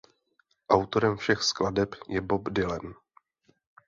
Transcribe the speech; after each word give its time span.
Autorem 0.69 1.17
všech 1.17 1.43
skladeb 1.43 1.95
je 2.09 2.21
Bob 2.21 2.49
Dylan. 2.49 2.93